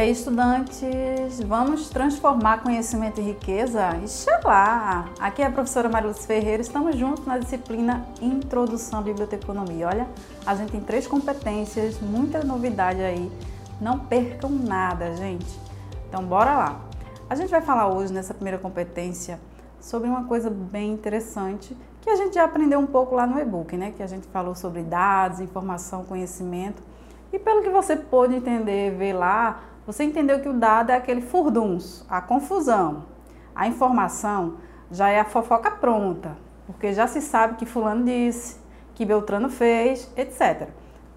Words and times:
aí, 0.00 0.12
estudantes, 0.12 1.42
vamos 1.46 1.90
transformar 1.90 2.62
conhecimento 2.62 3.20
em 3.20 3.24
riqueza? 3.24 3.98
Ixalá! 4.02 5.10
Aqui 5.20 5.42
é 5.42 5.46
a 5.46 5.50
professora 5.50 5.90
Mariluz 5.90 6.24
Ferreira, 6.24 6.62
estamos 6.62 6.96
juntos 6.96 7.26
na 7.26 7.36
disciplina 7.36 8.06
Introdução 8.18 9.00
à 9.00 9.02
Biblioteconomia. 9.02 9.88
Olha, 9.88 10.08
a 10.46 10.54
gente 10.54 10.72
tem 10.72 10.80
três 10.80 11.06
competências, 11.06 12.00
muita 12.00 12.42
novidade 12.42 13.02
aí, 13.02 13.30
não 13.78 13.98
percam 13.98 14.48
nada, 14.48 15.14
gente. 15.16 15.60
Então, 16.08 16.24
bora 16.24 16.56
lá! 16.56 16.80
A 17.28 17.34
gente 17.34 17.50
vai 17.50 17.60
falar 17.60 17.88
hoje, 17.88 18.10
nessa 18.10 18.32
primeira 18.32 18.56
competência, 18.56 19.38
sobre 19.78 20.08
uma 20.08 20.24
coisa 20.24 20.48
bem 20.48 20.92
interessante 20.92 21.76
que 22.00 22.08
a 22.08 22.16
gente 22.16 22.36
já 22.36 22.44
aprendeu 22.44 22.80
um 22.80 22.86
pouco 22.86 23.14
lá 23.14 23.26
no 23.26 23.38
e-book, 23.38 23.76
né? 23.76 23.92
Que 23.94 24.02
a 24.02 24.06
gente 24.06 24.26
falou 24.28 24.54
sobre 24.54 24.82
dados, 24.82 25.40
informação, 25.40 26.04
conhecimento. 26.04 26.82
E 27.30 27.38
pelo 27.38 27.62
que 27.62 27.68
você 27.68 27.94
pôde 27.94 28.34
entender, 28.34 28.92
ver 28.96 29.12
lá, 29.12 29.60
você 29.92 30.04
entendeu 30.04 30.38
que 30.38 30.48
o 30.48 30.52
dado 30.52 30.90
é 30.90 30.94
aquele 30.94 31.20
furduns, 31.20 32.06
a 32.08 32.20
confusão. 32.20 33.06
A 33.52 33.66
informação 33.66 34.58
já 34.88 35.08
é 35.08 35.18
a 35.18 35.24
fofoca 35.24 35.68
pronta, 35.68 36.36
porque 36.64 36.92
já 36.92 37.08
se 37.08 37.20
sabe 37.20 37.56
que 37.56 37.66
fulano 37.66 38.04
disse, 38.04 38.60
que 38.94 39.04
Beltrano 39.04 39.48
fez, 39.48 40.08
etc. 40.16 40.68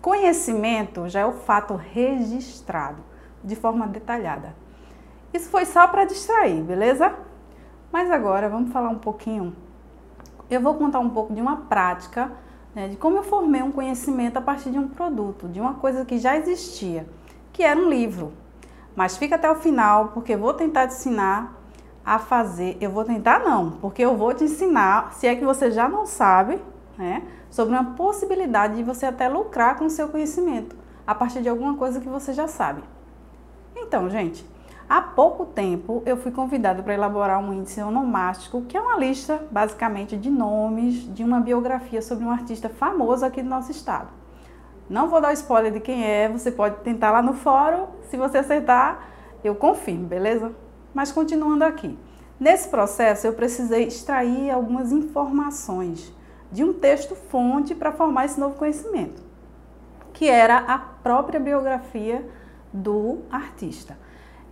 Conhecimento 0.02 1.08
já 1.08 1.20
é 1.20 1.26
o 1.26 1.34
fato 1.34 1.76
registrado 1.76 3.04
de 3.44 3.55
forma 3.55 3.86
detalhada. 3.86 4.55
Isso 5.32 5.49
foi 5.49 5.66
só 5.66 5.88
para 5.88 6.05
distrair, 6.05 6.63
beleza? 6.63 7.13
Mas 7.91 8.10
agora 8.10 8.49
vamos 8.49 8.74
falar 8.74 8.90
um 8.90 8.98
pouquinho. 8.98 9.55
Eu 10.49 10.62
vou 10.62 10.74
contar 10.74 10.98
um 10.98 11.12
pouco 11.12 11.32
de 11.32 11.41
uma 11.41 11.58
prática, 11.58 12.32
né, 12.74 12.88
de 12.88 12.96
como 12.96 13.18
eu 13.18 13.24
formei 13.24 13.62
um 13.62 13.71
conhecimento 13.71 14.38
a 14.38 14.41
partir 14.41 14.71
de 14.71 14.80
um 14.80 14.88
produto, 14.88 15.48
de 15.48 15.62
uma 15.62 15.76
coisa 15.76 16.04
que 16.04 16.18
já 16.18 16.35
existia, 16.35 17.08
que 17.52 17.62
era 17.62 17.80
um 17.80 17.88
livro. 17.88 18.34
Mas 18.96 19.18
fica 19.18 19.36
até 19.36 19.49
o 19.49 19.55
final, 19.55 20.10
porque 20.10 20.34
eu 20.34 20.40
vou 20.40 20.54
tentar 20.54 20.88
te 20.88 20.94
ensinar 20.94 21.60
a 22.05 22.20
fazer. 22.20 22.77
Eu 22.80 22.91
vou 22.91 23.04
tentar 23.04 23.40
não, 23.40 23.72
porque 23.72 24.02
eu 24.02 24.16
vou 24.16 24.34
te 24.34 24.44
ensinar, 24.44 25.13
se 25.13 25.27
é 25.27 25.35
que 25.35 25.46
você 25.46 25.72
já 25.72 25.88
não 25.88 26.05
sabe, 26.05 26.60
né, 26.98 27.24
sobre 27.50 27.74
uma 27.74 27.96
possibilidade 27.96 28.76
de 28.76 28.84
você 28.84 29.05
até 29.05 29.27
lucrar 29.27 29.77
com 29.77 29.85
o 29.85 29.90
seu 29.90 30.08
conhecimento, 30.10 30.76
a 31.08 31.16
partir 31.16 31.41
de 31.41 31.50
alguma 31.50 31.76
coisa 31.76 32.00
que 32.00 32.10
você 32.10 32.34
já 32.34 32.48
sabe. 32.48 32.84
Então, 33.76 34.10
gente, 34.10 34.46
há 34.88 35.02
pouco 35.02 35.46
tempo 35.46 36.04
eu 36.05 36.18
fui 36.18 36.32
convidada 36.32 36.84
para 36.84 36.94
elaborar 36.94 37.40
um 37.40 37.54
índice 37.54 37.82
onomástico, 37.82 38.62
que 38.63 38.78
é 38.78 38.82
uma 38.82 38.98
lista, 38.98 39.41
basicamente, 39.50 40.16
de 40.16 40.30
nomes 40.30 41.13
de 41.13 41.24
uma 41.24 41.40
biografia 41.40 42.02
sobre 42.02 42.26
um 42.26 42.32
artista 42.32 42.70
famoso 42.70 43.26
aqui 43.26 43.41
do 43.41 43.50
nosso 43.50 43.72
estado. 43.72 44.23
Não 44.89 45.07
vou 45.07 45.21
dar 45.21 45.34
spoiler 45.34 45.71
de 45.71 45.79
quem 45.79 46.05
é, 46.05 46.27
você 46.27 46.51
pode 46.51 46.77
tentar 46.77 47.12
lá 47.12 47.21
no 47.21 47.34
fórum, 47.34 47.87
se 48.09 48.17
você 48.17 48.39
acertar, 48.39 49.07
eu 49.43 49.55
confirmo, 49.55 50.05
beleza? 50.05 50.51
Mas 50.93 51.12
continuando 51.12 51.63
aqui. 51.63 51.98
Nesse 52.39 52.67
processo, 52.67 53.26
eu 53.26 53.34
precisei 53.34 53.87
extrair 53.87 54.51
algumas 54.51 54.91
informações 54.91 56.13
de 56.51 56.63
um 56.63 56.73
texto 56.73 57.15
fonte 57.15 57.73
para 57.73 57.91
formar 57.91 58.26
esse 58.26 58.39
novo 58.39 58.55
conhecimento, 58.55 59.21
que 60.11 60.29
era 60.29 60.57
a 60.57 60.77
própria 60.77 61.39
biografia 61.39 62.27
do 62.71 63.20
artista. 63.31 63.98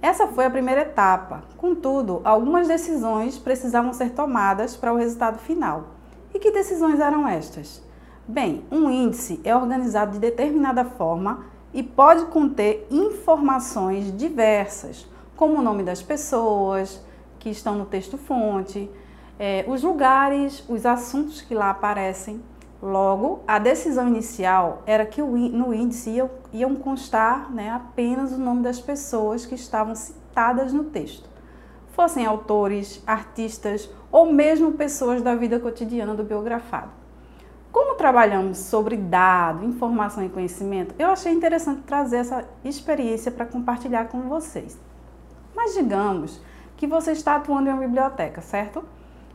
Essa 0.02 0.26
foi 0.28 0.46
a 0.46 0.50
primeira 0.50 0.82
etapa. 0.82 1.44
Contudo, 1.58 2.22
algumas 2.24 2.68
decisões 2.68 3.38
precisavam 3.38 3.94
ser 3.94 4.12
tomadas 4.12 4.76
para 4.76 4.92
o 4.92 4.98
resultado 4.98 5.38
final. 5.38 5.90
E 6.34 6.40
que 6.40 6.52
decisões 6.52 7.00
eram 7.00 7.28
estas? 7.28 7.84
Bem, 8.28 8.64
um 8.72 8.90
índice 8.92 9.42
é 9.44 9.56
organizado 9.56 10.12
de 10.12 10.20
determinada 10.20 10.86
forma 10.86 11.46
e 11.74 11.82
pode 11.82 12.26
conter 12.26 12.88
informações 12.92 14.16
diversas, 14.16 15.10
como 15.36 15.58
o 15.58 15.62
nome 15.62 15.82
das 15.82 16.04
pessoas 16.04 17.04
que 17.40 17.50
estão 17.50 17.76
no 17.76 17.86
texto-fonte, 17.86 18.88
eh, 19.40 19.66
os 19.68 19.82
lugares, 19.82 20.64
os 20.70 20.86
assuntos 20.86 21.42
que 21.42 21.56
lá 21.56 21.72
aparecem. 21.72 22.40
Logo, 22.80 23.42
a 23.48 23.58
decisão 23.58 24.08
inicial 24.08 24.84
era 24.86 25.04
que 25.06 25.22
no 25.22 25.74
índice 25.74 26.12
iam, 26.12 26.30
iam 26.54 26.76
constar 26.76 27.52
né, 27.52 27.72
apenas 27.72 28.32
o 28.32 28.38
nome 28.38 28.62
das 28.62 28.80
pessoas 28.80 29.48
que 29.48 29.56
estavam 29.56 29.96
citadas 29.96 30.72
no 30.72 30.86
texto, 30.86 31.28
fossem 31.90 32.26
autores, 32.26 33.04
artistas 33.06 33.90
ou 34.12 34.32
mesmo 34.32 34.74
pessoas 34.74 35.24
da 35.24 35.34
vida 35.34 35.60
cotidiana 35.60 36.14
do 36.14 36.24
biografado. 36.24 37.01
Trabalhamos 38.02 38.58
sobre 38.58 38.98
dado, 38.98 39.64
informação 39.64 40.26
e 40.26 40.30
conhecimento, 40.30 40.96
eu 40.98 41.12
achei 41.12 41.32
interessante 41.32 41.84
trazer 41.84 42.18
essa 42.18 42.50
experiência 42.66 43.32
para 43.32 43.46
compartilhar 43.46 44.06
com 44.06 44.22
vocês. 44.22 44.76
Mas 45.56 45.76
digamos 45.76 46.42
que 46.76 46.88
você 46.88 47.12
está 47.12 47.36
atuando 47.36 47.70
em 47.70 47.72
uma 47.72 47.80
biblioteca, 47.80 48.42
certo? 48.42 48.84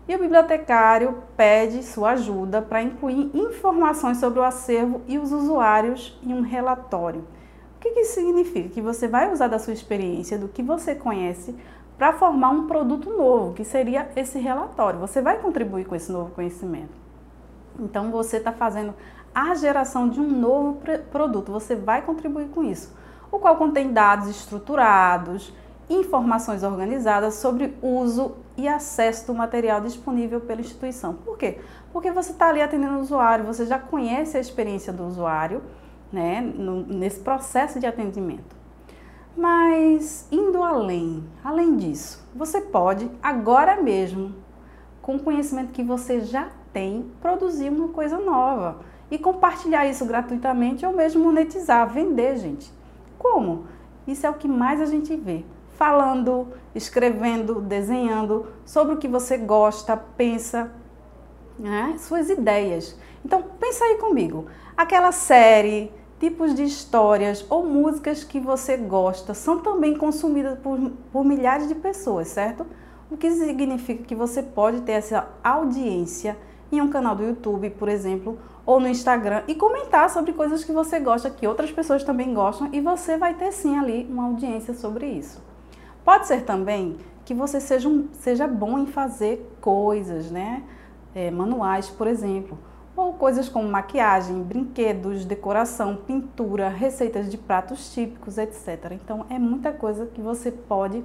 E 0.09 0.17
o 0.17 0.19
bibliotecário 0.19 1.23
pede 1.37 1.81
sua 1.85 2.11
ajuda 2.11 2.61
para 2.61 2.83
incluir 2.83 3.31
informações 3.33 4.19
sobre 4.19 4.41
o 4.41 4.45
acervo 4.45 5.01
e 5.07 5.17
os 5.17 5.31
usuários 5.31 6.19
em 6.21 6.35
um 6.35 6.43
relatório. 6.43 7.25
O 7.77 7.79
que 7.81 8.01
isso 8.01 8.15
significa? 8.15 8.69
Que 8.71 8.83
você 8.83 9.07
vai 9.07 9.33
usar 9.33 9.47
da 9.47 9.61
sua 9.61 9.75
experiência, 9.75 10.37
do 10.37 10.49
que 10.49 10.61
você 10.65 10.93
conhece, 10.93 11.55
para 11.97 12.15
formar 12.15 12.51
um 12.51 12.67
produto 12.67 13.11
novo, 13.11 13.55
que 13.55 13.63
seria 13.63 14.11
esse 14.17 14.41
relatório. 14.41 14.99
Você 14.99 15.23
vai 15.23 15.39
contribuir 15.39 15.85
com 15.85 15.95
esse 15.95 16.11
novo 16.11 16.33
conhecimento. 16.33 17.06
Então 17.79 18.11
você 18.11 18.39
está 18.39 18.53
fazendo 18.53 18.95
a 19.35 19.55
geração 19.55 20.09
de 20.09 20.21
um 20.21 20.29
novo 20.29 20.81
produto, 21.11 21.53
você 21.53 21.77
vai 21.77 22.03
contribuir 22.03 22.49
com 22.49 22.65
isso, 22.65 22.97
o 23.31 23.39
qual 23.39 23.57
contém 23.57 23.93
dados 23.93 24.29
estruturados, 24.29 25.53
informações 25.91 26.63
organizadas 26.63 27.35
sobre 27.35 27.77
uso 27.83 28.37
e 28.57 28.67
acesso 28.67 29.27
do 29.27 29.35
material 29.35 29.81
disponível 29.81 30.41
pela 30.41 30.61
instituição. 30.61 31.15
Por 31.15 31.37
quê? 31.37 31.59
Porque 31.93 32.11
você 32.11 32.33
está 32.33 32.49
ali 32.49 32.63
atendendo 32.63 32.97
o 32.97 33.01
usuário, 33.01 33.45
você 33.45 33.67
já 33.67 33.79
conhece 33.79 34.37
a 34.37 34.41
experiência 34.41 34.93
do 34.93 35.05
usuário 35.05 35.63
né, 36.13 36.41
no, 36.41 36.87
nesse 36.87 37.21
processo 37.21 37.79
de 37.79 37.87
atendimento. 37.87 38.57
Mas 39.37 40.27
indo 40.33 40.63
além, 40.63 41.23
além 41.45 41.77
disso, 41.77 42.27
você 42.35 42.61
pode 42.61 43.11
agora 43.23 43.83
mesmo, 43.83 44.35
com 45.03 45.17
o 45.17 45.21
conhecimento 45.21 45.73
que 45.73 45.83
você 45.83 46.21
já 46.21 46.49
tem, 46.77 47.11
produzir 47.23 47.71
uma 47.71 47.89
coisa 47.89 48.19
nova 48.19 48.81
e 49.11 49.19
compartilhar 49.19 49.87
isso 49.87 50.05
gratuitamente 50.05 50.85
ou 50.85 50.93
mesmo 50.93 51.25
monetizar, 51.25 51.89
vender, 51.89 52.37
gente. 52.37 52.71
Como? 53.19 53.65
Isso 54.07 54.27
é 54.27 54.31
o 54.31 54.35
que 54.35 54.47
mais 54.47 54.79
a 54.83 54.85
gente 54.85 55.17
vê. 55.17 55.43
Falando, 55.79 56.49
escrevendo, 56.75 57.63
desenhando 57.63 58.49
sobre 58.67 58.95
o 58.95 58.99
que 58.99 59.09
você 59.09 59.39
gosta, 59.39 59.97
pensa, 59.97 60.71
né? 61.59 61.97
suas 61.99 62.29
ideias. 62.29 62.95
Então, 63.25 63.43
pensa 63.59 63.83
aí 63.83 63.97
comigo. 63.97 64.45
Aquela 64.77 65.13
série, 65.13 65.91
tipos 66.21 66.55
de 66.55 66.63
histórias 66.63 67.47
ou 67.49 67.65
músicas 67.65 68.23
que 68.23 68.39
você 68.39 68.77
gosta 68.77 69.33
são 69.33 69.61
também 69.61 69.97
consumidas 69.97 70.59
por, 70.59 70.79
por 71.11 71.25
milhares 71.25 71.69
de 71.69 71.75
pessoas, 71.75 72.29
certo? 72.29 72.67
O 73.11 73.17
que 73.17 73.31
significa 73.31 74.05
que 74.05 74.15
você 74.15 74.43
pode 74.43 74.83
ter 74.83 74.93
essa 74.93 75.27
audiência 75.43 76.37
em 76.71 76.81
um 76.81 76.89
canal 76.89 77.15
do 77.15 77.23
YouTube, 77.23 77.71
por 77.71 77.89
exemplo, 77.89 78.39
ou 78.65 78.81
no 78.81 78.89
Instagram 78.89 79.43
e 79.47 79.55
comentar 79.55 80.11
sobre 80.11 80.33
coisas 80.33 80.65
que 80.65 80.73
você 80.73 80.99
gosta, 80.99 81.31
que 81.31 81.47
outras 81.47 81.71
pessoas 81.71 82.03
também 82.03 82.35
gostam 82.35 82.69
e 82.73 82.81
você 82.81 83.17
vai 83.17 83.35
ter 83.35 83.53
sim 83.53 83.79
ali 83.79 84.07
uma 84.11 84.25
audiência 84.25 84.75
sobre 84.75 85.07
isso. 85.07 85.41
Pode 86.05 86.27
ser 86.27 86.43
também 86.43 86.97
que 87.25 87.35
você 87.35 87.61
seja, 87.61 87.89
um, 87.89 88.09
seja 88.13 88.47
bom 88.47 88.79
em 88.79 88.87
fazer 88.87 89.57
coisas, 89.61 90.31
né? 90.31 90.63
É, 91.15 91.31
manuais, 91.31 91.89
por 91.89 92.07
exemplo, 92.07 92.59
ou 92.95 93.15
coisas 93.15 93.49
como 93.49 93.69
maquiagem, 93.69 94.43
brinquedos, 94.43 95.25
decoração, 95.25 95.97
pintura, 95.97 96.69
receitas 96.69 97.31
de 97.31 97.39
pratos 97.39 97.93
típicos, 97.93 98.39
etc. 98.39 98.93
Então 98.93 99.27
é 99.31 99.39
muita 99.39 99.73
coisa 99.73 100.07
que 100.07 100.21
você 100.21 100.51
pode 100.51 101.03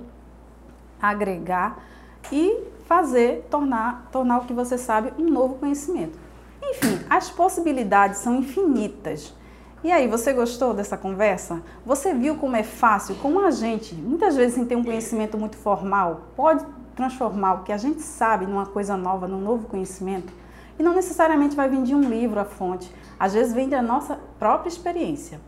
agregar 1.02 1.84
e 2.31 2.64
fazer, 2.92 3.48
tornar, 3.50 4.10
tornar 4.12 4.40
o 4.40 4.46
que 4.46 4.52
você 4.52 4.78
sabe 4.78 5.14
um 5.18 5.30
novo 5.30 5.56
conhecimento. 5.56 6.20
Enfim, 6.62 7.00
as 7.10 7.30
possibilidades 7.30 8.20
são 8.20 8.36
infinitas. 8.36 9.34
E 9.82 9.90
aí, 9.90 10.10
você 10.10 10.34
gostou 10.34 10.74
dessa 10.74 10.98
conversa? 10.98 11.62
Você 11.86 12.14
viu 12.14 12.36
como 12.36 12.58
é 12.58 12.64
fácil, 12.64 13.16
como 13.16 13.40
a 13.46 13.50
gente, 13.50 13.96
muitas 13.96 14.36
vezes 14.36 14.56
sem 14.56 14.66
ter 14.66 14.76
um 14.76 14.84
conhecimento 14.84 15.38
muito 15.38 15.56
formal, 15.56 16.24
pode 16.36 16.66
transformar 16.94 17.54
o 17.54 17.64
que 17.64 17.72
a 17.72 17.78
gente 17.78 18.02
sabe 18.02 18.46
numa 18.46 18.66
coisa 18.66 18.98
nova, 18.98 19.26
num 19.26 19.40
novo 19.40 19.70
conhecimento? 19.70 20.34
E 20.78 20.84
não 20.84 20.94
necessariamente 20.94 21.56
vai 21.56 21.70
vir 21.70 21.84
de 21.84 21.96
um 21.96 22.02
livro 22.02 22.42
a 22.42 22.46
fonte, 22.46 22.94
às 23.18 23.34
vezes 23.34 23.54
vem 23.54 23.70
da 23.70 23.82
nossa 23.82 24.20
própria 24.38 24.68
experiência. 24.68 25.40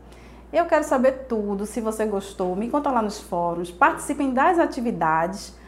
Eu 0.52 0.64
quero 0.66 0.86
saber 0.86 1.26
tudo, 1.28 1.66
se 1.66 1.82
você 1.82 2.06
gostou, 2.06 2.56
me 2.56 2.70
conta 2.70 2.90
lá 2.90 3.02
nos 3.02 3.20
fóruns, 3.20 3.70
participem 3.70 4.34
das 4.34 4.58
atividades 4.60 5.62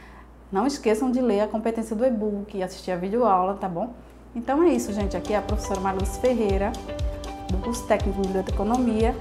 não 0.52 0.66
esqueçam 0.66 1.12
de 1.12 1.22
ler 1.22 1.42
a 1.42 1.48
competência 1.48 1.96
do 1.96 2.06
e-book 2.06 2.58
e 2.58 2.64
assistir 2.64 2.92
a 2.92 2.96
videoaula, 2.96 3.56
tá 3.56 3.68
bom? 3.68 3.94
Então 4.36 4.62
é 4.64 4.70
isso, 4.70 4.92
gente. 4.94 5.16
Aqui 5.16 5.34
é 5.34 5.38
a 5.38 5.42
professora 5.42 5.80
Marluz 5.80 6.18
Ferreira, 6.18 6.72
do 7.50 7.58
curso 7.58 7.86
técnico 7.88 8.22
de 8.22 8.28
Biblioteconomia. 8.28 9.16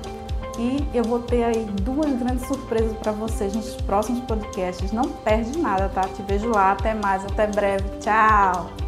E 0.58 0.86
eu 0.96 1.02
vou 1.02 1.20
ter 1.20 1.44
aí 1.44 1.64
duas 1.82 2.12
grandes 2.12 2.46
surpresas 2.46 2.96
para 2.98 3.12
vocês 3.12 3.54
nos 3.54 3.74
próximos 3.82 4.20
podcasts. 4.24 4.92
Não 4.92 5.04
perde 5.04 5.58
nada, 5.58 5.88
tá? 5.88 6.02
Te 6.02 6.22
vejo 6.22 6.48
lá. 6.50 6.72
Até 6.72 6.94
mais, 6.94 7.24
até 7.24 7.46
breve. 7.46 7.84
Tchau! 8.00 8.83